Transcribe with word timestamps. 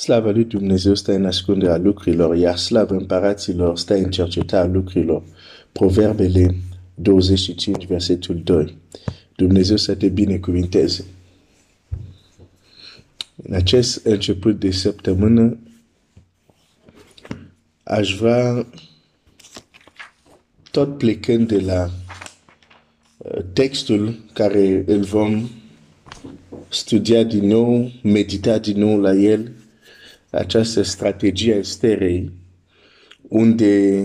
Slava 0.00 0.30
lui 0.30 0.44
Dumnezeu 0.44 0.94
stă 0.94 1.12
în 1.12 1.26
ascunderea 1.26 1.76
lucrurilor, 1.76 2.36
iar 2.36 2.56
slava 2.56 2.94
împăraților 2.94 3.78
stă 3.78 3.94
în 3.94 4.10
cercetarea 4.10 4.70
lucrurilor. 4.72 5.22
Proverbele 5.72 6.54
25, 6.94 7.86
versetul 7.86 8.40
2. 8.44 8.76
Dumnezeu 9.36 9.76
să 9.76 9.94
te 9.94 10.08
binecuvinteze. 10.08 11.04
În 13.36 13.54
acest 13.54 14.06
început 14.06 14.58
de 14.58 14.70
săptămână 14.70 15.58
aș 17.82 18.16
vrea 18.16 18.66
tot 20.70 20.98
plecând 20.98 21.48
de 21.48 21.60
la 21.60 21.90
uh, 23.16 23.42
textul 23.52 24.20
care 24.32 24.84
îl 24.86 25.00
vom 25.02 25.48
studia 26.68 27.22
din 27.22 27.46
nou, 27.46 27.90
medita 28.02 28.58
din 28.58 28.78
nou 28.78 29.00
la 29.00 29.14
el, 29.14 29.52
această 30.30 30.82
strategie 30.82 31.54
a 31.54 31.56
Esterei, 31.56 32.32
unde 33.22 34.04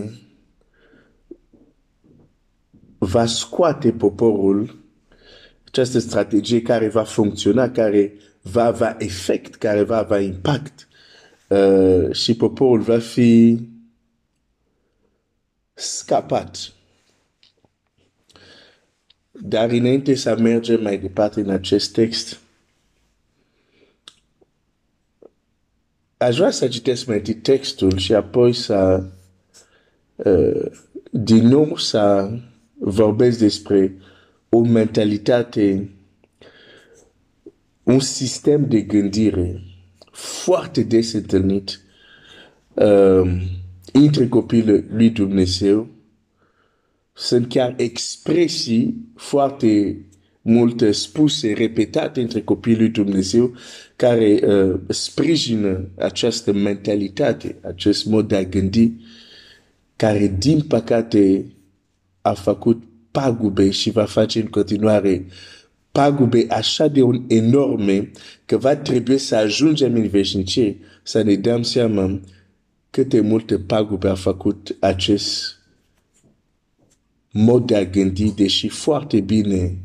va 2.97 3.25
scoate 3.25 3.91
poporul 3.91 4.83
această 5.75 5.99
strategie 5.99 6.61
care 6.61 6.87
va 6.87 7.03
funcționa, 7.03 7.69
care 7.69 8.13
va 8.41 8.63
avea 8.63 8.95
efect, 8.99 9.55
care 9.55 9.83
va 9.83 9.97
avea 9.97 10.19
impact 10.19 10.87
uh, 11.47 12.11
și 12.11 12.35
poporul 12.35 12.81
va 12.81 12.99
fi 12.99 13.59
scapat. 15.73 16.73
Dar 19.31 19.69
înainte 19.69 20.15
să 20.15 20.37
mergem 20.37 20.81
mai 20.81 20.97
departe 20.97 21.39
în 21.39 21.49
acest 21.49 21.93
text, 21.93 22.39
aș 26.17 26.37
vrea 26.37 26.51
să 26.51 26.67
citesc 26.67 27.05
mai 27.05 27.17
întâi 27.17 27.33
textul 27.35 27.97
și 27.97 28.13
apoi 28.13 28.53
să 28.53 29.03
uh, 30.15 30.71
din 31.11 31.47
nou 31.47 31.77
să 31.77 32.29
vorbesc 32.73 33.39
despre 33.39 33.97
o 34.49 34.59
mentalitate, 34.59 35.89
un 37.83 37.99
sistem 37.99 38.67
de 38.67 38.81
gândire 38.81 39.61
foarte 40.11 40.81
des 40.81 41.13
întâlnit 41.13 41.79
uh, 42.73 43.41
între 43.93 44.27
copiii 44.27 44.85
lui 44.89 45.09
Dumnezeu. 45.09 45.87
Sunt 47.13 47.47
chiar 47.49 47.73
expresii 47.77 49.11
foarte 49.15 49.97
multe 50.47 50.91
spuse, 50.91 51.53
repetate 51.53 52.21
între 52.21 52.41
copiii 52.41 52.75
lui 52.75 52.89
Dumnezeu, 52.89 53.53
care 53.95 54.39
uh, 54.47 54.79
sprijină 54.87 55.87
această 55.97 56.53
mentalitate, 56.53 57.55
acest 57.61 58.05
mod 58.05 58.27
de 58.27 58.35
a 58.35 58.43
gândi, 58.43 58.91
care, 59.95 60.35
din 60.39 60.61
păcate, 60.61 61.45
a 62.21 62.33
făcut 62.33 62.83
pagube 63.11 63.69
și 63.69 63.91
va 63.91 64.05
face 64.05 64.39
în 64.39 64.47
continuare 64.47 65.25
pagube 65.91 66.45
așa 66.49 66.87
de 66.87 67.01
un 67.01 67.23
enorme 67.27 68.11
că 68.45 68.57
va 68.57 68.75
trebui 68.75 69.17
să 69.17 69.35
ajungem 69.35 69.95
în 69.95 70.07
veșnicie 70.07 70.77
să 71.03 71.21
ne 71.21 71.35
dăm 71.35 71.61
seama 71.61 72.19
câte 72.89 73.19
multe 73.19 73.57
pagube 73.57 74.07
a 74.07 74.15
făcut 74.15 74.75
acest 74.79 75.59
mod 77.31 77.65
de 77.65 77.75
a 77.75 77.85
gândi, 77.85 78.31
deși 78.31 78.67
foarte 78.67 79.19
bine 79.19 79.55
uh, 79.55 79.84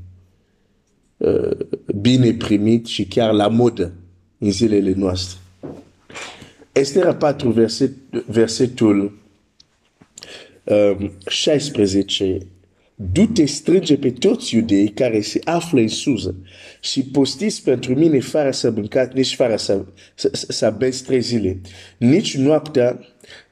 bine 2.00 2.32
primit 2.32 2.86
și 2.86 3.04
chiar 3.04 3.32
la 3.32 3.48
modă 3.48 3.92
în 4.38 4.50
zilele 4.50 4.92
noastre. 4.96 5.38
Estera 6.72 7.14
4, 7.14 7.50
verset, 7.50 7.92
versetul 8.26 9.18
um, 10.64 11.12
16 11.26 12.38
Du-te 13.12 13.44
strânge 13.44 13.96
pe 13.96 14.10
toți 14.10 14.54
iudeii 14.54 14.88
care 14.88 15.20
se 15.20 15.40
află 15.44 15.80
în 15.80 15.88
suză 15.88 16.34
și 16.80 17.02
postiți 17.02 17.62
pentru 17.62 17.94
mine 17.94 18.20
fără 18.20 18.50
să 18.50 18.70
mâncați, 18.70 19.16
nici 19.16 19.34
fără 19.34 19.56
să, 19.56 19.84
să, 20.14 20.30
să 20.32 20.74
beți 20.78 21.04
trei 21.04 21.20
zile, 21.20 21.60
nici 21.98 22.36
noaptea, 22.36 22.98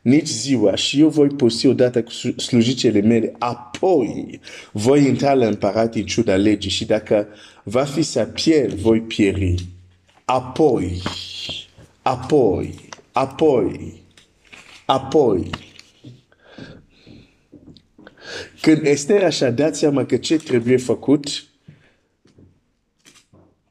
nici 0.00 0.28
ziua 0.28 0.74
și 0.74 1.00
eu 1.00 1.08
voi 1.08 1.28
posti 1.28 1.66
odată 1.66 2.02
cu 2.02 2.10
slujicele 2.36 3.00
mele, 3.00 3.34
apoi 3.38 4.40
voi 4.72 5.06
intra 5.06 5.34
la 5.34 5.46
împărat 5.46 5.94
în 5.94 6.04
ciuda 6.06 6.36
legii 6.36 6.70
și 6.70 6.84
dacă 6.84 7.26
va 7.62 7.84
fi 7.84 8.02
să 8.02 8.24
pierd, 8.24 8.74
voi 8.74 9.00
pieri. 9.00 9.66
Apoi, 10.24 11.02
apoi, 12.02 12.74
apoi, 13.12 14.02
apoi. 14.86 15.50
Când 18.60 18.86
Esther 18.86 19.32
și-a 19.32 19.50
dat 19.50 19.76
seama 19.76 20.04
că 20.04 20.16
ce 20.16 20.36
trebuie 20.36 20.76
făcut, 20.76 21.44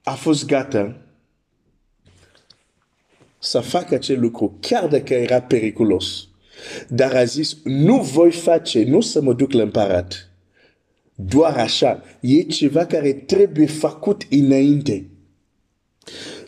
a 0.04 0.12
fost 0.12 0.46
gata 0.46 1.07
să 3.40 3.60
facă 3.60 3.96
acel 3.96 4.20
lucru, 4.20 4.58
chiar 4.60 4.88
dacă 4.88 5.14
era 5.14 5.42
periculos. 5.42 6.28
Dar 6.88 7.16
a 7.16 7.24
zis, 7.24 7.58
nu 7.64 8.02
voi 8.02 8.32
face, 8.32 8.84
nu 8.84 9.02
să 9.02 9.22
mă 9.22 9.34
duc 9.34 9.52
la 9.52 9.62
împărat. 9.62 10.32
Doar 11.16 11.58
așa, 11.58 12.04
e 12.22 12.42
ceva 12.42 12.86
care 12.86 13.14
trebuie 13.14 13.68
făcut 13.68 14.24
înainte. 14.30 15.10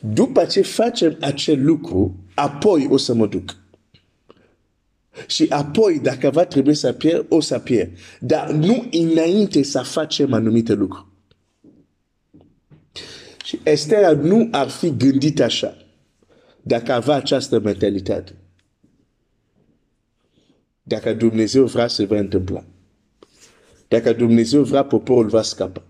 După 0.01 0.45
ce 0.45 0.61
facem 0.61 1.17
acel 1.19 1.65
lucru, 1.65 2.15
apoi 2.33 2.87
o 2.89 2.97
să 2.97 3.13
mă 3.13 3.27
duc. 3.27 3.57
Și 5.27 5.45
apoi, 5.49 5.99
dacă 5.99 6.29
va 6.29 6.45
trebui 6.45 6.75
să 6.75 6.91
pierd, 6.93 7.25
o 7.29 7.39
să 7.39 7.59
pierd. 7.59 7.91
Dar 8.19 8.51
nu 8.51 8.87
înainte 8.91 9.63
să 9.63 9.81
facem 9.81 10.33
anumite 10.33 10.73
lucruri. 10.73 11.05
Și 13.45 13.59
Esther 13.63 14.15
nu 14.15 14.47
ar 14.51 14.67
fi 14.67 14.95
gândit 14.97 15.41
așa 15.41 15.88
dacă 16.69 16.91
avea 16.91 17.15
această 17.15 17.59
mentalitate. 17.59 18.35
Dacă 20.83 21.13
Dumnezeu 21.13 21.65
vrea 21.65 21.87
să 21.87 22.05
va 22.05 22.17
întâmpla. 22.17 22.63
Dacă 23.87 24.13
Dumnezeu 24.13 24.63
vrea, 24.63 24.83
poporul 24.83 25.29
va 25.29 25.41
scapa. 25.41 25.83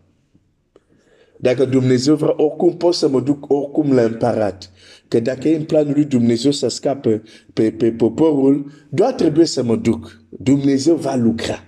Dacă 1.37 1.65
Dumnezeu 1.65 2.15
vrea, 2.15 2.33
oricum 2.37 2.77
pot 2.77 2.93
să 2.93 3.07
mă 3.07 3.21
duc 3.21 3.49
oricum 3.49 3.93
la 3.93 4.01
împărat. 4.01 4.71
Că 5.07 5.19
dacă 5.19 5.47
e 5.47 5.55
în 5.55 5.65
planul 5.65 5.93
lui 5.93 6.05
Dumnezeu 6.05 6.51
să 6.51 6.67
scape 6.67 7.21
pe, 7.53 7.71
pe 7.71 7.91
poporul, 7.91 8.71
doar 8.89 9.13
trebuie 9.13 9.45
să 9.45 9.63
mă 9.63 9.75
duc. 9.75 10.21
Dumnezeu 10.29 10.95
va 10.95 11.15
lucra. 11.15 11.63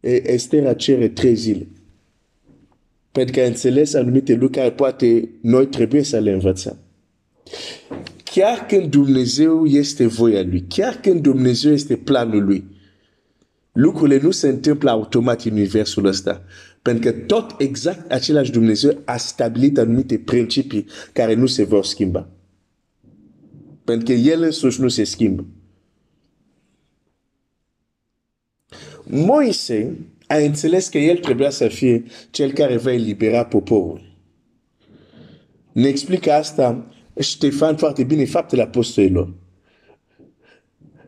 E 0.00 0.32
Estera 0.32 0.74
cere 0.74 1.08
trei 1.08 1.34
zile. 1.34 1.68
Pentru 3.18 3.36
că 3.36 3.42
a 3.42 3.46
înțeles 3.46 3.94
anumite 3.94 4.32
lucruri 4.32 4.52
care 4.52 4.70
poate 4.70 5.28
noi 5.40 5.66
trebuie 5.66 6.02
să 6.02 6.18
le 6.18 6.30
învățăm. 6.30 6.78
Chiar 8.24 8.66
când 8.66 8.90
Dumnezeu 8.90 9.64
este 9.66 10.06
voia 10.06 10.42
Lui, 10.42 10.64
chiar 10.68 10.94
când 10.94 11.22
Dumnezeu 11.22 11.72
este 11.72 11.96
planul 11.96 12.44
Lui, 12.44 12.64
lucrurile 13.72 14.20
nu 14.22 14.30
se 14.30 14.48
întâmplă 14.48 14.90
automat 14.90 15.44
în 15.44 15.52
universul 15.52 16.04
ăsta. 16.04 16.44
Pentru 16.82 17.10
că 17.10 17.18
tot 17.18 17.54
exact 17.58 18.10
același 18.10 18.50
Dumnezeu 18.50 18.98
a 19.04 19.16
stabilit 19.16 19.78
anumite 19.78 20.18
principii 20.18 20.86
care 21.12 21.34
nu 21.34 21.46
se 21.46 21.64
vor 21.64 21.84
schimba. 21.84 22.28
Pentru 23.84 24.04
că 24.04 24.12
El 24.12 24.42
însuși 24.42 24.80
nu 24.80 24.88
se 24.88 25.04
schimbă. 25.04 25.46
Moise 29.04 29.96
a 30.28 30.36
înțeles 30.36 30.88
că 30.88 30.98
el 30.98 31.18
trebuia 31.18 31.50
să 31.50 31.68
fie 31.68 32.04
cel 32.30 32.52
care 32.52 32.76
va 32.76 32.92
elibera 32.92 33.44
poporul. 33.44 34.16
Ne 35.72 35.88
explică 35.88 36.32
asta 36.32 36.86
Ștefan 37.20 37.76
foarte 37.76 38.04
bine 38.04 38.24
faptele 38.24 38.62
apostolilor. 38.62 39.34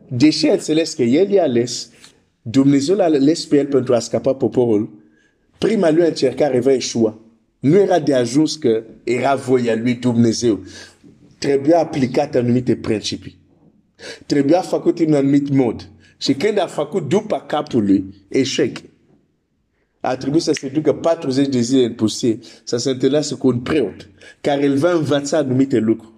Deși 0.08 0.46
a 0.46 0.52
înțeles 0.52 0.94
că 0.94 1.02
el 1.02 1.30
i-a 1.30 1.42
ales, 1.42 1.90
Dumnezeu 2.42 2.96
l-a 2.96 3.04
ales 3.04 3.46
pe 3.46 3.56
el 3.56 3.66
pentru 3.66 3.94
a 3.94 3.98
scapa 3.98 4.34
poporul, 4.34 4.90
prima 5.58 5.90
lui 5.90 6.06
încercare 6.06 6.60
va 6.60 6.72
eșua. 6.72 7.20
Nu 7.58 7.76
era 7.76 7.98
de 7.98 8.14
ajuns 8.14 8.56
că 8.56 8.82
era 9.04 9.34
voia 9.34 9.74
lui 9.74 9.94
Dumnezeu. 9.94 10.60
Trebuia 11.38 11.78
aplicat 11.78 12.34
anumite 12.34 12.76
principii. 12.76 13.38
Trebuia 14.26 14.60
făcut 14.60 14.98
în 14.98 15.14
anumit 15.14 15.48
mod. 15.48 15.90
Și 16.16 16.34
când 16.34 16.58
a 16.58 16.66
făcut 16.66 17.08
după 17.08 17.44
capul 17.46 17.84
lui, 17.84 18.04
eșec. 18.28 18.78
A 20.00 20.16
trebuit 20.16 20.42
să 20.42 20.52
se 20.52 20.68
ducă 20.68 20.92
40 20.92 21.48
de 21.48 21.60
zile 21.60 21.84
în 21.84 21.94
pustie, 21.94 22.38
să 22.64 22.76
se 22.76 22.90
întâlnească 22.90 23.34
cu 23.34 23.46
un 23.46 23.60
preot, 23.60 24.08
care 24.40 24.66
îl 24.66 24.76
va 24.76 24.92
învăța 24.92 25.36
anumite 25.36 25.78
lucruri. 25.78 26.12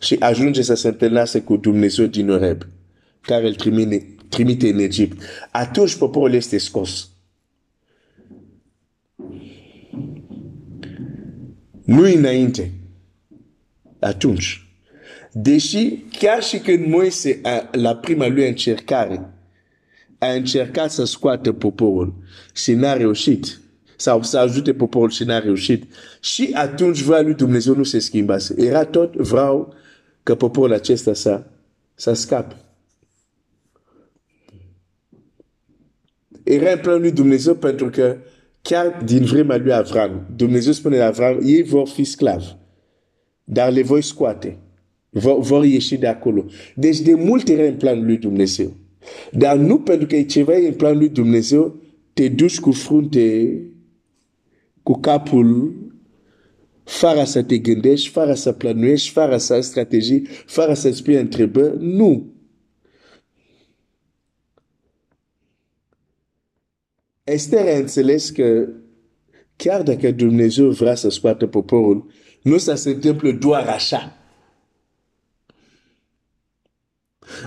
Și 0.00 0.16
ajunge 0.18 0.62
să 0.62 0.74
se 0.74 0.88
întâlnească 0.88 1.40
cu 1.40 1.56
Dumnezeu 1.56 2.06
din 2.06 2.30
Oreb, 2.30 2.62
care 3.20 3.46
îl 3.46 3.54
trimite, 3.54 4.14
trimite 4.28 4.68
în 4.68 4.78
Egipt. 4.78 5.22
Atunci 5.50 5.96
poporul 5.96 6.34
este 6.34 6.58
scos. 6.58 7.10
nu 11.86 12.02
înainte. 12.02 12.72
Atunci. 13.98 14.66
Deși 15.32 16.04
chiar 16.18 16.42
și 16.42 16.58
când 16.58 16.86
Moise, 16.86 17.40
a, 17.42 17.68
la 17.72 17.96
prima 17.96 18.26
lui 18.26 18.48
încercare, 18.48 19.30
a 20.18 20.32
încercat 20.32 20.90
să 20.90 21.04
scoată 21.04 21.52
poporul 21.52 22.14
și 22.54 22.74
n-a 22.74 22.92
reușit, 22.92 23.60
sau 23.96 24.22
să 24.22 24.38
ajute 24.38 24.74
poporul 24.74 25.10
și 25.10 25.24
n-a 25.24 25.38
reușit, 25.38 25.84
și 26.20 26.50
atunci 26.54 27.00
voia 27.00 27.20
lui 27.20 27.34
Dumnezeu 27.34 27.74
nu 27.74 27.82
se 27.82 27.98
schimbase. 27.98 28.54
Era 28.58 28.84
tot, 28.84 29.14
vreau 29.14 29.74
că 30.22 30.34
poporul 30.34 30.74
acesta 30.74 31.14
să, 31.14 31.44
să 31.94 32.12
scape. 32.12 32.54
Era 36.42 36.70
în 36.70 36.78
planul 36.78 37.00
lui 37.00 37.12
Dumnezeu 37.12 37.54
pentru 37.54 37.90
că 37.90 38.16
chiar 38.62 39.02
din 39.04 39.24
vremea 39.24 39.56
lui 39.56 39.72
Avram, 39.72 40.26
Dumnezeu 40.36 40.72
spune 40.72 40.98
la 40.98 41.06
Avram, 41.06 41.40
ei 41.44 41.62
vor 41.62 41.88
fi 41.88 42.04
sclavi, 42.04 42.56
dar 43.44 43.72
le 43.72 43.82
voi 43.82 44.02
scoate. 44.02 44.58
Vor, 45.10 45.40
vor 45.40 45.64
ieși 45.64 45.96
de 45.96 46.06
acolo. 46.06 46.44
Deci 46.74 47.00
de 47.00 47.14
mult 47.14 47.48
era 47.48 47.62
în 47.62 47.76
planul 47.76 48.04
lui 48.04 48.16
Dumnezeu. 48.16 48.76
Dar 49.32 49.56
nu 49.56 49.78
pentru 49.80 50.06
că 50.06 50.16
e 50.16 50.24
ceva 50.24 50.54
în 50.56 50.72
planul 50.72 50.98
lui 50.98 51.08
Dumnezeu, 51.08 51.76
te 52.12 52.28
duci 52.28 52.60
cu 52.60 52.70
frunte, 52.70 53.60
cu 54.82 54.98
capul, 55.00 55.74
fără 56.84 57.24
să 57.24 57.42
te 57.42 57.58
gândești, 57.58 58.08
fără 58.08 58.34
să 58.34 58.52
planuiești, 58.52 59.10
fără 59.10 59.36
să 59.36 59.52
ai 59.52 59.62
strategii, 59.62 60.26
fără 60.46 60.74
să 60.74 60.90
spui 60.90 61.14
întrebări. 61.14 61.84
Nu. 61.84 62.34
Esther 67.24 67.66
a 67.74 67.76
înțeles 67.76 68.30
că 68.30 68.68
chiar 69.56 69.82
dacă 69.82 70.10
Dumnezeu 70.10 70.70
vrea 70.70 70.94
să 70.94 71.08
scoată 71.08 71.46
poporul, 71.46 72.10
nu 72.42 72.58
să 72.58 72.74
se 72.74 72.90
întâmple 72.90 73.32
doar 73.32 73.66
așa. 73.66 74.16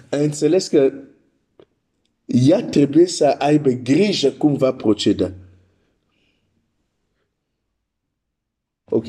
A 0.10 0.18
înțeles 0.18 0.68
că 0.68 0.94
ea 2.32 2.64
trebuie 2.64 3.06
să 3.06 3.26
aibă 3.26 3.70
grijă 3.70 4.32
cum 4.32 4.56
va 4.56 4.74
proceda. 4.74 5.32
Ok. 8.90 9.06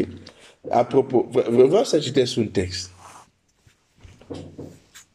Apropo, 0.71 1.29
vreau 1.51 1.85
să 1.85 1.99
citesc 1.99 2.37
un 2.37 2.49
text 2.49 2.91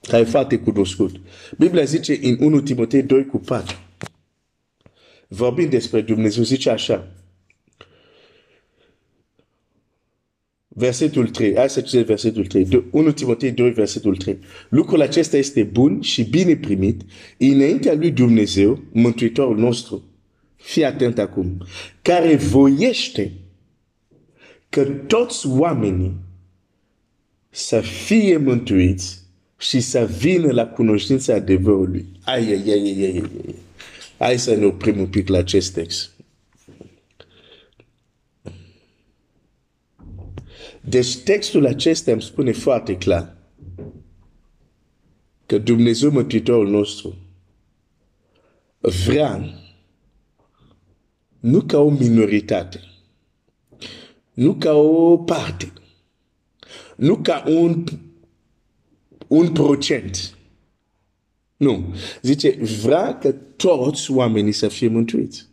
care 0.01 0.21
e 0.21 0.25
foarte 0.25 0.59
cunoscut. 0.59 1.15
Biblia 1.57 1.83
zice 1.83 2.19
în 2.21 2.37
1 2.39 2.61
Timotei 2.61 3.03
2 3.03 3.25
cu 3.25 3.37
4 3.37 3.75
vorbind 5.27 5.69
despre 5.69 6.01
Dumnezeu, 6.01 6.43
zice 6.43 6.69
așa. 6.69 7.07
Versetul 10.77 11.27
3. 11.27 11.55
Hai 11.55 11.69
să 11.69 11.81
citesc 11.81 12.05
versetul 12.05 12.45
3. 12.45 12.87
1 12.91 13.11
Timotei 13.11 13.51
2, 13.51 13.71
versetul 13.71 14.15
3. 14.15 14.37
Lucrul 14.69 15.01
acesta 15.01 15.37
este 15.37 15.63
bun 15.63 16.01
și 16.01 16.23
bine 16.23 16.55
primit 16.55 17.01
înaintea 17.37 17.93
lui 17.93 18.11
Dumnezeu, 18.11 18.83
Mântuitorul 18.91 19.57
nostru. 19.57 20.03
Fii 20.55 20.85
atent 20.85 21.19
acum. 21.19 21.65
Care 22.01 22.35
voiește 22.35 23.31
că 24.69 24.83
toți 24.83 25.47
oamenii 25.47 26.13
să 27.49 27.79
fie 27.79 28.37
mântuiți 28.37 29.19
și 29.57 29.79
să 29.79 30.09
vină 30.17 30.51
la 30.51 30.67
cunoștința 30.67 31.33
adevărului. 31.33 32.05
Ai, 32.23 32.47
ai, 32.47 32.63
ai, 32.65 32.71
ai, 32.71 33.03
ai, 33.03 33.23
ai. 33.45 33.55
Hai 34.17 34.39
să 34.39 34.55
ne 34.55 34.65
oprim 34.65 34.99
un 34.99 35.07
pic 35.07 35.27
la 35.27 35.37
acest 35.37 35.73
text. 35.73 36.14
Deci 40.87 41.17
textul 41.17 41.65
acesta 41.65 42.11
îmi 42.11 42.21
spune 42.21 42.51
foarte 42.51 42.97
clar 42.97 43.37
că 45.45 45.57
Dumnezeu 45.57 46.11
Mântuitorul 46.11 46.69
nostru 46.69 47.15
vrea 48.79 49.59
nu 51.39 51.61
ca 51.61 51.79
o 51.79 51.89
minoritate, 51.89 52.79
nu 54.33 54.53
ca 54.53 54.73
o 54.73 55.17
parte, 55.17 55.73
nu 56.95 57.15
ca 57.17 57.43
un, 57.47 57.83
un 59.27 59.51
procent, 59.51 60.37
nu. 61.57 61.95
Zice, 62.21 62.49
vrea 62.81 63.17
că 63.17 63.31
toți 63.31 64.11
oamenii 64.11 64.51
să 64.51 64.67
fie 64.67 64.87
mântuiți. 64.87 65.47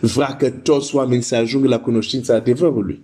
Vrea 0.00 0.36
că 0.36 0.50
toți 0.50 0.94
oamenii 0.94 1.22
să 1.22 1.36
ajungă 1.36 1.68
la 1.68 1.80
cunoștința 1.80 2.34
adevărului. 2.34 3.02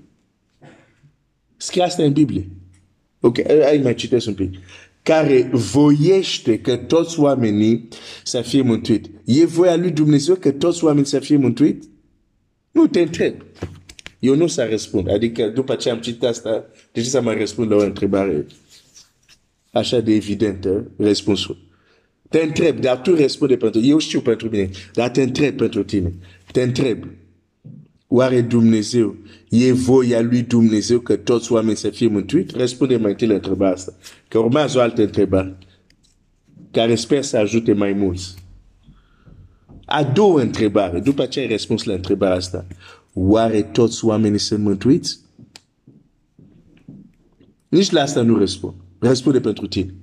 Scrie 1.62 1.82
asta 1.82 2.02
în 2.02 2.12
Biblie. 2.12 2.48
Ok, 3.20 3.36
hai 3.62 3.80
mai 3.82 3.94
citesc 3.94 4.26
un 4.26 4.34
pic. 4.34 4.54
Care 5.02 5.50
voiește 5.52 6.58
că 6.60 6.76
toți 6.76 7.20
oamenii 7.20 7.88
să 8.24 8.40
fie 8.40 8.62
mântuiți. 8.62 9.10
E 9.24 9.44
voia 9.46 9.76
lui 9.76 9.90
Dumnezeu 9.90 10.34
că 10.34 10.50
toți 10.50 10.84
oamenii 10.84 11.08
să 11.08 11.18
fie 11.18 11.36
mântuiți? 11.36 11.88
Nu 12.70 12.86
te 12.86 13.00
întreb. 13.00 13.34
Eu 14.18 14.34
nu 14.34 14.46
să 14.46 14.66
răspund. 14.70 15.10
Adică 15.10 15.46
după 15.46 15.74
ce 15.74 15.90
am 15.90 16.00
citit 16.00 16.22
asta, 16.22 16.64
de 16.92 17.00
ce 17.00 17.08
să 17.08 17.20
mă 17.20 17.32
răspund 17.32 17.70
la 17.70 17.76
o 17.76 17.84
întrebare 17.84 18.46
așa 19.70 20.00
de 20.00 20.12
evidentă, 20.12 20.90
răspunsul. 20.96 21.58
Te 22.28 22.38
întreb, 22.38 22.80
dar 22.80 23.00
tu 23.00 23.14
răspunde 23.14 23.56
pentru 23.56 23.80
Eu 23.80 23.98
știu 23.98 24.20
pentru 24.20 24.48
mine, 24.48 24.70
dar 24.92 25.10
te 25.10 25.22
întreb 25.22 25.56
pentru 25.56 25.84
tine. 25.84 26.12
Te 26.52 26.62
întreb. 26.62 27.04
Oare 28.14 28.40
Dumnezeu, 28.40 29.16
e 29.48 29.72
voia 29.72 30.20
lui 30.20 30.42
Dumnezeu 30.42 31.00
că 31.00 31.16
toți 31.16 31.52
oamenii 31.52 31.76
să 31.76 31.90
fie 31.90 32.06
mântuiți? 32.06 32.56
Răspunde 32.56 32.96
mai 32.96 33.10
întâi 33.10 33.26
la 33.26 33.34
întrebarea 33.34 33.74
asta. 33.74 33.94
Că 34.28 34.38
urmează 34.38 34.78
o 34.78 34.80
altă 34.80 35.02
întrebare. 35.02 35.58
Care 36.70 36.94
sper 36.94 37.22
să 37.22 37.36
ajute 37.36 37.72
mai 37.72 37.92
mulți. 37.92 38.34
A 39.84 40.04
doua 40.04 40.40
întrebare. 40.40 41.00
După 41.00 41.26
ce 41.26 41.40
ai 41.40 41.46
răspuns 41.46 41.84
la 41.84 41.92
întrebarea 41.92 42.36
asta. 42.36 42.66
Oare 43.12 43.62
toți 43.62 44.04
oamenii 44.04 44.38
sunt 44.38 44.62
mântuiți? 44.62 45.20
Nici 47.68 47.90
la 47.90 48.00
asta 48.00 48.22
nu 48.22 48.38
răspund. 48.38 48.74
Răspunde 48.98 49.40
pentru 49.40 49.66
tine. 49.66 49.94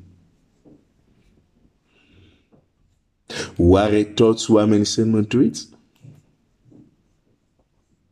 Oare 3.57 4.03
toți 4.03 4.51
oamenii 4.51 4.85
sunt 4.85 5.11
mântuiți? 5.11 5.69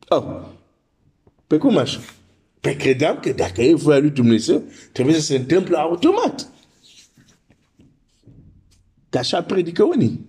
Oh, 0.08 0.46
pe 1.48 1.58
cum 1.58 1.78
așa? 1.78 2.00
Pe 2.60 2.76
credeam 2.76 3.20
că 3.20 3.32
dacă 3.32 3.62
e 3.62 3.74
voia 3.74 4.00
lui 4.00 4.10
Dumnezeu, 4.10 4.64
trebuie 4.92 5.16
să 5.16 5.22
se 5.22 5.36
întâmple 5.36 5.78
automat. 5.78 6.52
Că 9.10 9.18
așa 9.18 9.44
predică 9.44 9.84
unii. 9.84 10.26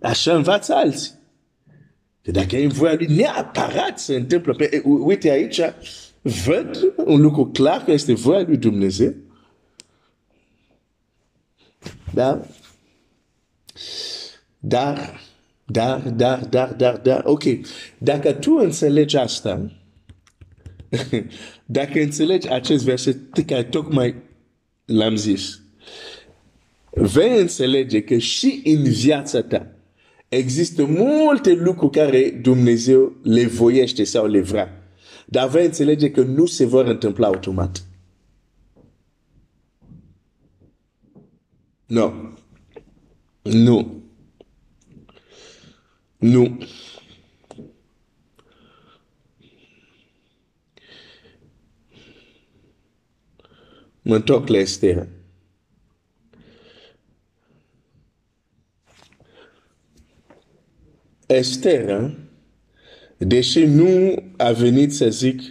Așa 0.00 0.34
învață 0.34 0.74
alții. 0.74 1.12
Că 2.22 2.30
dacă 2.30 2.56
e 2.56 2.66
voia 2.66 2.94
lui, 2.94 3.06
neapărat 3.06 3.98
se 3.98 4.14
întâmplă. 4.14 4.54
Pe, 4.54 4.82
uite 4.84 5.30
aici, 5.30 5.60
văd 6.20 6.92
un 6.96 7.20
lucru 7.20 7.46
clar 7.46 7.84
că 7.84 7.92
este 7.92 8.14
voia 8.14 8.40
lui 8.40 8.56
Dumnezeu. 8.56 9.14
Da? 12.14 12.46
Dar, 14.58 15.20
dar, 15.70 16.10
dar, 16.10 16.46
dar, 16.46 16.72
dar, 16.72 16.96
dar, 16.96 17.22
ok. 17.24 17.42
Dacă 17.98 18.32
tu 18.32 18.52
înțelegi 18.52 19.16
asta, 19.16 19.72
dacă 21.66 22.00
înțelegi 22.00 22.48
acest 22.48 22.84
verset 22.84 23.16
care 23.46 23.62
tocmai 23.64 24.14
l-am 24.84 25.16
zis, 25.16 25.60
vei 26.90 27.40
înțelege 27.40 28.02
că 28.02 28.18
și 28.18 28.60
în 28.64 28.82
viața 28.82 29.42
ta 29.42 29.74
există 30.28 30.84
multe 30.84 31.52
lucruri 31.52 31.92
care 31.92 32.30
Dumnezeu 32.42 33.16
le 33.22 33.46
voiește 33.46 34.04
sau 34.04 34.26
le 34.26 34.40
vrea. 34.40 34.92
Dar 35.26 35.48
vei 35.48 35.64
înțelege 35.64 36.10
că 36.10 36.22
nu 36.22 36.46
se 36.46 36.66
vor 36.66 36.86
întâmpla 36.86 37.26
automat. 37.26 37.84
Nu. 41.86 42.38
Nu. 43.42 43.99
Nu. 46.20 46.58
Mă 54.02 54.14
întorc 54.14 54.48
la 54.48 54.58
Esther. 54.58 55.08
Esther, 61.26 62.14
deși 63.18 63.64
nu 63.64 64.22
a 64.36 64.52
venit 64.52 64.94
să 64.94 65.08
zic 65.08 65.42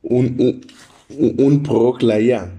un, 0.00 0.38
un, 0.38 0.62
un 1.36 1.60
proroc 1.60 2.00
la 2.00 2.18
ea, 2.18 2.56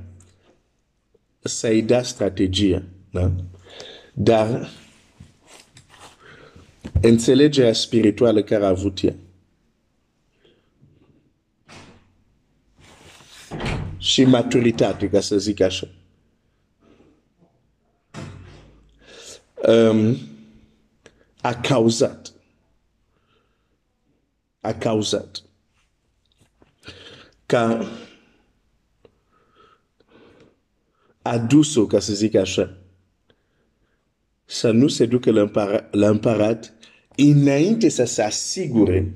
să-i 1.40 1.82
da 1.82 2.04
strategia. 2.04 2.84
Da? 3.12 3.32
Dar 4.14 4.70
înțelegerea 7.02 7.74
spirituală 7.74 8.44
care 8.44 8.66
a 8.66 8.68
avut 8.68 9.04
ea. 9.04 9.16
și 13.98 14.24
maturitate, 14.24 15.10
ca 15.10 15.20
să 15.20 15.38
zic 15.38 15.62
așa. 15.62 15.88
Um, 19.68 20.18
a 21.42 21.54
cauzat. 21.54 22.34
A 24.60 24.74
cauzat 24.74 25.44
ca 27.54 27.88
a 31.22 31.38
dus-o, 31.38 31.86
ca 31.86 32.00
să 32.00 32.14
zic 32.14 32.36
așa, 32.36 32.78
să 34.46 34.72
nu 34.72 34.88
se 34.88 35.06
ducă 35.06 35.32
la, 35.92 36.10
împărat, 36.10 36.73
la 37.16 37.24
împărat 37.24 37.42
înainte 37.42 37.90
să 37.90 38.04
se 38.04 38.22
asigure 38.22 39.14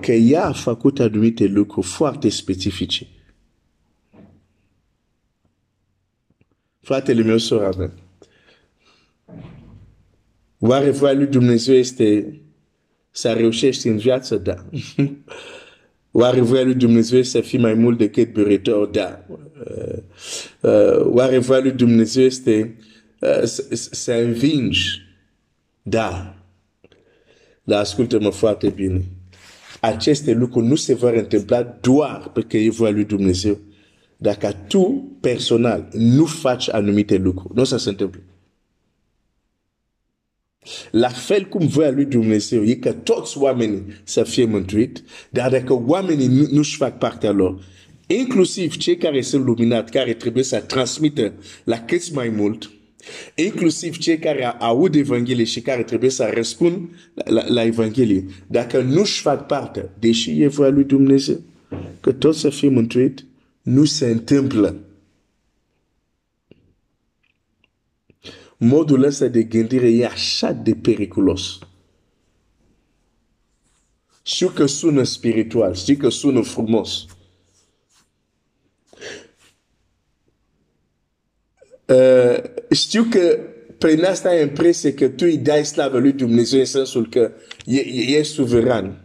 că 0.00 0.12
ea 0.12 0.44
a 0.44 0.52
făcut 0.52 1.00
anumite 1.00 1.44
lucruri 1.44 1.86
foarte 1.86 2.28
specifice. 2.28 3.06
Fratele 6.80 7.22
meu, 7.22 7.38
sora 7.38 7.70
mea, 7.78 7.92
oare 10.58 10.90
voia 10.90 11.12
lui 11.12 11.26
Dumnezeu 11.26 11.74
este 11.74 12.38
să 13.10 13.32
reușești 13.32 13.88
în 13.88 13.96
viață? 13.96 14.36
Da. 14.36 14.64
Oare 16.16 16.40
voia 16.40 16.64
lui 16.64 16.74
Dumnezeu 16.74 17.22
să 17.22 17.40
fii 17.40 17.58
mai 17.58 17.74
mult 17.74 17.98
decât 17.98 18.32
buritor? 18.32 18.86
Da. 18.86 19.26
Uh, 19.28 19.98
uh, 20.60 21.00
oare 21.00 21.38
voia 21.38 21.60
lui 21.60 21.72
Dumnezeu 21.72 22.24
este 22.24 22.76
uh, 23.20 23.42
să 23.90 24.12
învingi? 24.12 25.02
Da. 25.82 26.43
Dar 27.64 27.80
ascultă-mă 27.80 28.30
foarte 28.30 28.68
bine. 28.68 29.04
Aceste 29.80 30.32
lucruri 30.32 30.66
nu 30.66 30.74
se 30.74 30.94
vor 30.94 31.12
întâmpla 31.12 31.62
doar 31.62 32.18
pentru 32.18 32.46
că 32.48 32.56
e 32.56 32.70
voia 32.70 32.90
lui 32.90 33.04
Dumnezeu. 33.04 33.58
Dacă 34.16 34.56
tu, 34.68 35.10
personal, 35.20 35.88
nu 35.92 36.24
faci 36.24 36.68
anumite 36.68 37.16
lucruri, 37.16 37.54
nu 37.54 37.60
o 37.60 37.64
să 37.64 37.76
se 37.76 37.88
întâmple. 37.88 38.22
La 40.90 41.08
fel 41.08 41.44
cum 41.44 41.66
voia 41.66 41.90
lui 41.90 42.04
Dumnezeu 42.04 42.64
e 42.64 42.74
că 42.74 42.92
toți 42.92 43.38
oamenii 43.38 43.84
să 44.04 44.22
fie 44.22 44.44
mântuit, 44.44 45.02
dar 45.30 45.50
dacă 45.50 45.82
oamenii 45.86 46.26
nu, 46.26 46.46
nu-și 46.50 46.76
fac 46.76 46.98
partea 46.98 47.30
lor, 47.30 47.64
inclusiv 48.06 48.76
cei 48.76 48.96
care 48.96 49.20
sunt 49.20 49.44
luminați, 49.44 49.92
care 49.92 50.14
trebuie 50.14 50.44
să 50.44 50.60
transmită 50.60 51.32
la 51.64 51.80
câți 51.80 52.14
mai 52.14 52.28
mult, 52.28 52.70
inclusiv 53.34 53.96
cei 53.96 54.18
care 54.18 54.44
aud 54.44 54.94
Evanghelie 54.94 55.44
și 55.44 55.60
care 55.60 55.82
trebuie 55.82 56.10
să 56.10 56.30
răspund 56.34 56.88
la, 57.14 57.32
la, 57.32 57.48
la 57.48 57.64
Evanghelie, 57.64 58.24
dacă 58.46 58.80
nu-și 58.80 59.20
fac 59.20 59.46
parte, 59.46 59.90
deși 59.98 60.42
e 60.42 60.48
voia 60.48 60.70
lui 60.70 60.84
Dumnezeu, 60.84 61.40
că 62.00 62.12
toți 62.12 62.40
să 62.40 62.48
fie 62.50 62.68
mântuit, 62.68 63.24
nu 63.62 63.84
se 63.84 64.06
întâmplă. 64.06 64.84
modul 68.64 69.02
ăsta 69.02 69.26
de 69.26 69.42
gândire 69.42 69.90
e 69.90 70.06
așa 70.06 70.52
de 70.52 70.74
periculos. 70.74 71.58
Știu 74.22 74.48
că 74.48 74.66
sună 74.66 75.02
spiritual, 75.02 75.74
știu 75.74 75.96
că 75.96 76.08
sună 76.08 76.42
frumos. 76.42 77.06
Știu 82.70 83.06
că 83.10 83.38
prin 83.78 84.04
asta 84.04 84.28
ai 84.28 84.42
impresie 84.42 84.94
că 84.94 85.08
tu 85.08 85.24
îi 85.24 85.36
dai 85.36 85.64
slavă 85.64 85.98
lui 85.98 86.12
Dumnezeu 86.12 86.58
în 86.58 86.64
sensul 86.64 87.08
că 87.08 87.30
e, 87.64 87.78
e, 87.78 88.16
e 88.16 88.22
suveran. 88.22 88.98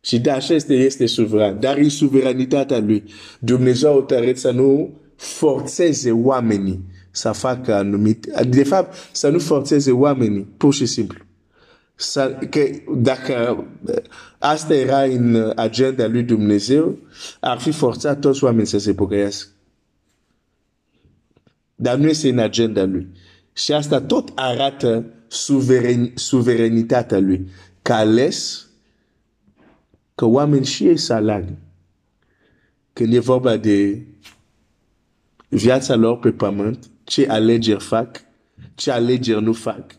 Și 0.00 0.18
da, 0.18 0.34
așa 0.34 0.54
este, 0.54 0.74
este 0.74 1.06
suveran. 1.06 1.60
Dar 1.60 1.76
în 1.76 1.88
suveranitatea 1.88 2.78
lui, 2.78 3.04
Dumnezeu 3.38 3.90
a 3.90 3.92
hotărât 3.92 4.38
să 4.38 4.50
nu 4.50 5.00
forțeze 5.16 6.10
oamenii 6.10 6.80
să 7.10 7.32
facă 7.32 7.74
anumite, 7.74 8.44
de 8.48 8.64
fapt, 8.64 8.96
să 9.12 9.28
nu 9.28 9.38
forțeze 9.38 9.90
oamenii, 9.92 10.48
pur 10.56 10.74
și 10.74 10.86
simplu. 10.86 11.24
Să, 11.94 12.38
că 12.50 12.60
dacă 12.96 13.64
asta 14.38 14.74
era 14.74 15.02
în 15.02 15.52
agenda 15.56 16.06
lui 16.06 16.22
Dumnezeu, 16.22 16.98
ar 17.40 17.58
fi 17.58 17.70
forțat 17.70 18.20
toți 18.20 18.44
oamenii 18.44 18.66
să 18.66 18.78
se 18.78 18.94
pocăiască. 18.94 19.50
Dar 21.76 21.96
nu 21.96 22.06
este 22.06 22.28
în 22.28 22.38
agenda 22.38 22.84
lui. 22.84 23.08
Și 23.52 23.72
asta 23.72 24.00
tot 24.00 24.32
arată 24.34 25.04
suveren, 25.28 26.12
suverenitatea 26.14 27.18
lui. 27.18 27.48
Că 27.82 27.92
ales 27.92 28.66
că 30.14 30.24
oamenii 30.24 30.66
și 30.66 30.86
ei 30.86 30.96
să 30.96 31.12
aleagă. 31.12 31.58
Când 32.92 33.14
e 33.14 33.18
vorba 33.18 33.56
de 33.56 34.06
viața 35.48 35.94
lor 35.94 36.18
pe 36.18 36.32
pământ, 36.32 36.90
ce 37.04 37.26
alegeri 37.28 37.82
fac, 37.82 38.20
ce 38.74 38.90
alegeri 38.90 39.42
nu 39.42 39.52
fac. 39.52 39.94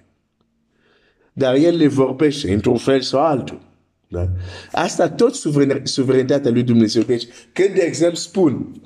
Dar 1.34 1.56
el 1.56 1.78
le 1.78 1.88
vorbește 1.88 2.54
într-un 2.54 2.78
fel 2.78 3.02
sau 3.02 3.22
altul. 3.22 3.60
Da? 4.08 4.28
Asta 4.72 5.10
tot 5.10 5.36
suverenitatea 5.84 6.52
lui 6.52 6.64
Dumnezeu. 6.64 7.04
Deci, 7.04 7.28
când, 7.54 7.74
de 7.74 7.82
exemplu, 7.82 8.18
spun 8.18 8.82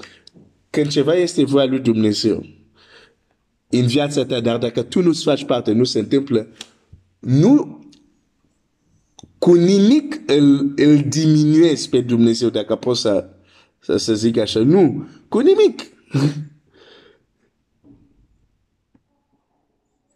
când 0.69 0.88
ceva 0.88 1.13
este 1.13 1.43
voia 1.43 1.65
lui 1.65 1.79
Dumnezeu 1.79 2.45
în 3.71 3.87
viața 3.87 4.25
ta, 4.25 4.39
dar 4.39 4.57
dacă 4.57 4.81
tu 4.81 5.01
nu-ți 5.01 5.23
faci 5.23 5.45
parte, 5.45 5.71
nu 5.71 5.83
se 5.83 5.99
întâmplă, 5.99 6.47
nu 7.19 7.85
cu 9.37 9.53
nimic 9.53 10.21
îl, 10.25 10.73
îl 10.75 11.03
diminuezi 11.07 11.89
pe 11.89 12.01
Dumnezeu, 12.01 12.49
dacă 12.49 12.75
pot 12.75 12.97
să, 12.97 13.29
să, 13.79 13.97
să 13.97 14.15
zic 14.15 14.37
așa. 14.37 14.59
Nu, 14.59 15.07
cu 15.27 15.39
nimic. 15.39 15.81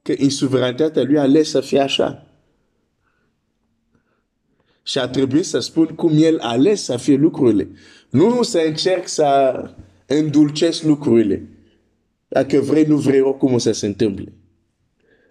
că 0.01 0.13
în 0.17 0.29
suveranitatea 0.29 1.03
lui 1.03 1.17
a 1.17 1.21
ales 1.21 1.50
să 1.50 1.62
fie 1.62 1.79
așa. 1.79 2.27
Și 4.83 4.97
a 4.97 5.07
trebuit 5.07 5.45
să 5.45 5.59
spun 5.59 5.85
cum 5.85 6.12
el 6.15 6.39
a 6.39 6.47
ales 6.47 6.83
să 6.83 6.97
fie 6.97 7.15
lucrurile. 7.15 7.69
Nu 8.09 8.43
să 8.43 8.63
încerc 8.65 9.07
să 9.07 9.53
îndulcesc 10.05 10.83
lucrurile. 10.83 11.54
Dacă 12.36 12.60
vrei, 12.60 12.84
nu 12.84 12.98
vrei, 12.98 13.22
oricum 13.22 13.54
o 13.54 13.58
să 13.58 13.72
se 13.72 13.86
întâmple. 13.86 14.34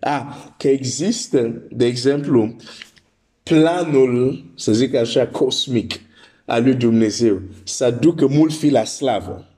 Ah, 0.01 0.23
că 0.59 0.69
există, 0.69 1.63
de 1.71 1.87
exemplu, 1.87 2.57
planul, 3.43 4.45
să 4.55 4.73
zic 4.73 4.95
așa, 4.95 5.27
cosmic 5.27 6.01
al 6.45 6.63
lui 6.63 6.75
Dumnezeu, 6.75 7.41
să 7.65 7.91
ducă 8.01 8.27
mult 8.27 8.53
fi 8.53 8.69
la 8.69 8.85
slavă. 8.85 9.49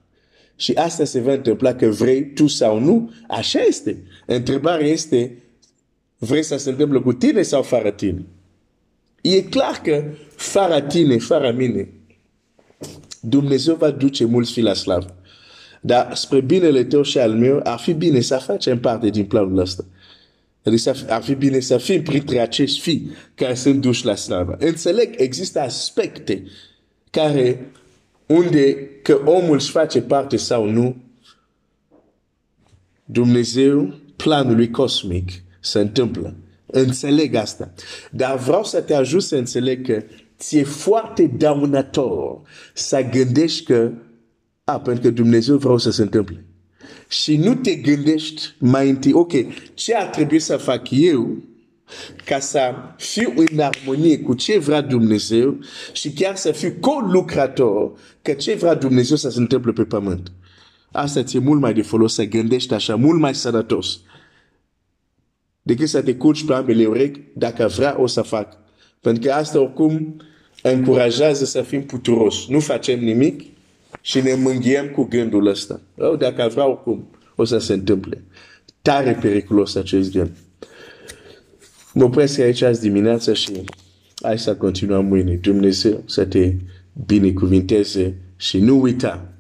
Și 0.57 0.73
asta 0.73 1.05
se 1.05 1.21
va 1.21 1.33
întâmpla 1.33 1.75
că 1.75 1.87
vrei 1.87 2.33
tu 2.33 2.47
sau 2.47 2.79
nu, 2.79 3.11
așa 3.29 3.61
este. 3.61 4.03
Întrebarea 4.27 4.87
este, 4.87 5.43
vrei 6.19 6.43
să 6.43 6.57
se 6.57 6.71
întâmple 6.71 6.99
cu 6.99 7.13
tine 7.13 7.43
sau 7.43 7.63
fără 7.63 7.91
tine? 7.91 8.27
E 9.21 9.43
clar 9.43 9.81
că 9.83 10.05
fără 10.37 10.81
tine, 10.81 11.19
fără 11.19 11.53
mine, 11.53 11.89
Dumnezeu 13.21 13.75
va 13.75 13.91
duce 13.91 14.25
mulți 14.25 14.53
fi 14.53 14.61
la 14.61 14.75
slavă. 14.75 15.17
Dar 15.87 16.15
spre 16.15 16.41
binele 16.41 16.85
tău 16.85 17.03
și 17.03 17.19
al 17.19 17.33
meu, 17.33 17.61
ar 17.63 17.79
fi 17.79 17.93
bine 17.93 18.21
să 18.21 18.37
facem 18.37 18.81
parte 18.81 19.09
din 19.09 19.25
planul 19.25 19.59
ăsta. 19.59 19.85
Adică 20.65 20.95
ar 21.09 21.23
fi 21.23 21.35
bine 21.35 21.61
să 21.61 21.77
fim 21.77 22.03
printre 22.03 22.41
acești 22.41 22.81
fii 22.81 23.11
care 23.35 23.55
sunt 23.55 23.81
duși 23.81 24.05
la 24.05 24.15
slavă. 24.15 24.57
Înțeleg, 24.59 25.15
există 25.17 25.61
aspecte 25.61 26.45
care 27.11 27.71
unde 28.27 28.75
că 29.03 29.21
omul 29.25 29.55
își 29.55 29.71
face 29.71 30.01
parte 30.01 30.37
sau 30.37 30.65
nu, 30.71 30.97
Dumnezeu, 33.05 33.95
planul 34.17 34.57
lui 34.57 34.71
cosmic, 34.71 35.31
se 35.61 35.79
întâmplă. 35.79 36.37
Înțeleg 36.67 37.35
asta. 37.35 37.73
Dar 38.11 38.39
vreau 38.39 38.65
să 38.65 38.81
te 38.81 38.95
ajut 38.95 39.23
să 39.23 39.37
înțeleg 39.37 39.87
că 39.87 40.03
ți-e 40.39 40.65
foarte 40.65 41.27
dăunător 41.37 42.41
să 42.75 43.01
gândești 43.11 43.65
că, 43.65 43.91
a, 43.95 44.06
pentru 44.73 45.03
că 45.03 45.11
Dumnezeu 45.11 45.57
vreau 45.57 45.79
să 45.79 45.91
se 45.91 46.03
întâmple. 46.03 46.45
Și 47.09 47.37
nu 47.37 47.55
te 47.55 47.75
gândești 47.75 48.55
mai 48.59 48.89
întâi, 48.89 49.13
ok, 49.13 49.33
ce 49.75 49.95
ar 49.95 50.07
trebui 50.07 50.39
să 50.39 50.57
fac 50.57 50.91
eu 50.91 51.37
ca 52.25 52.39
să 52.39 52.75
fiu 52.97 53.33
în 53.37 53.59
armonie 53.59 54.19
cu 54.19 54.35
ce 54.35 54.59
vrea 54.59 54.81
Dumnezeu 54.81 55.59
și 55.93 56.13
chiar 56.13 56.37
să 56.37 56.53
fiu 56.53 56.75
co-lucrator 56.81 57.93
că 58.23 58.33
ce 58.33 58.55
vrea 58.55 58.75
Dumnezeu 58.75 59.17
să 59.17 59.31
se 59.31 59.39
întâmple 59.39 59.73
pe 59.73 59.85
pământ. 59.85 60.33
Asta 60.93 61.23
ți-e 61.23 61.39
mult 61.39 61.61
mai 61.61 61.75
de 61.75 61.83
folos 61.83 62.15
să 62.15 62.25
gândești 62.25 62.75
așa, 62.75 62.97
mult 62.97 63.21
mai 63.21 63.35
sănătos. 63.35 64.01
Decât 65.63 65.89
să 65.89 66.03
te 66.03 66.15
culci 66.15 66.45
pe 66.45 66.55
ambele 66.55 66.87
urechi, 66.87 67.21
dacă 67.35 67.67
vrea 67.67 68.01
o 68.01 68.07
să 68.07 68.23
fac. 68.23 68.57
Pentru 69.01 69.23
că 69.23 69.33
asta 69.33 69.61
oricum 69.61 70.17
încurajează 70.63 71.45
să 71.45 71.63
fim 71.63 71.83
puturoși. 71.83 72.53
Nu 72.53 72.61
facem 72.61 73.01
nimic 73.05 73.56
și 74.07 74.21
ne 74.21 74.35
mânghiem 74.35 74.89
cu 74.89 75.05
gândul 75.05 75.47
ăsta. 75.47 75.81
Oh, 75.97 76.19
dacă 76.19 76.49
vrea 76.53 76.69
oricum, 76.69 77.09
o 77.35 77.45
să 77.45 77.59
se 77.59 77.73
întâmple. 77.73 78.25
Tare 78.83 79.19
periculos 79.21 79.75
acest 79.75 80.13
gând. 80.13 80.31
Mă 81.95 82.05
opresc 82.05 82.39
aici 82.39 82.63
azi 82.63 82.81
dimineața 82.81 83.33
și 83.33 83.51
hai 84.23 84.39
să 84.39 84.57
continuăm 84.57 85.07
mâine. 85.07 85.35
Dumnezeu 85.35 86.03
să 86.05 86.25
te 86.25 86.55
binecuvinteze 87.07 88.15
și 88.37 88.59
nu 88.59 88.81
uita. 88.81 89.33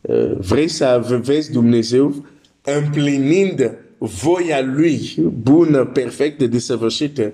Uh, 0.00 0.32
vrei 0.38 0.68
să 0.68 1.20
vezi 1.22 1.52
Dumnezeu 1.52 2.26
împlinind 2.62 3.76
voia 3.98 4.60
Lui 4.60 5.14
bună, 5.42 5.84
perfectă, 5.84 6.46
desăvârșită, 6.46 7.32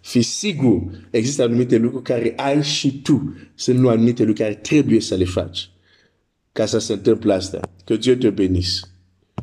fi 0.00 0.22
sigur, 0.22 0.82
există 1.10 1.42
anumite 1.42 1.76
lucruri 1.76 2.04
care 2.04 2.32
ai 2.36 2.62
și 2.62 3.00
tu, 3.02 3.36
sunt 3.54 3.78
nu 3.78 3.88
anumite 3.88 4.24
lucruri 4.24 4.48
care 4.48 4.60
trebuie 4.62 5.00
să 5.00 5.14
le 5.14 5.24
faci 5.24 5.70
ca 6.58 6.66
să 6.66 6.78
se 6.78 6.92
întâmple 6.92 7.32
asta. 7.32 7.60
Que 7.84 7.96
Dieu 7.96 8.14
te 8.14 8.30
bénisse. 8.30 8.80